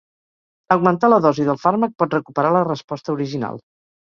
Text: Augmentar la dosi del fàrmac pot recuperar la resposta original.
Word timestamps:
Augmentar 0.75 1.09
la 1.13 1.19
dosi 1.27 1.45
del 1.49 1.61
fàrmac 1.65 1.95
pot 2.05 2.17
recuperar 2.17 2.55
la 2.59 2.65
resposta 2.71 3.17
original. 3.19 3.63